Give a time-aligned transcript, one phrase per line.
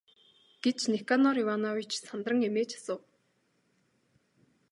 [0.63, 3.03] гэж Никанор Иванович сандран эмээж асуув.